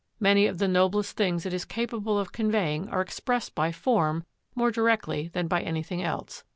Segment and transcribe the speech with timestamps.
[0.19, 4.23] Many of the noblest things it is capable of conveying are expressed by form
[4.55, 6.43] more directly than by anything else.